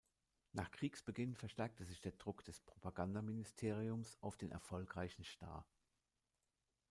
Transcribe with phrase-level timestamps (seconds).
[0.53, 5.63] Nach Kriegsbeginn verstärkte sich der Druck des Propagandaministeriums auf den erfolgreichen Star.